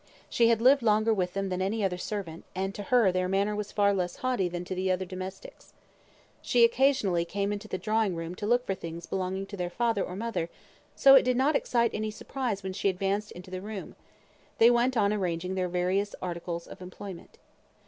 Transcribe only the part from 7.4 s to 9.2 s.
into the drawing room to look for things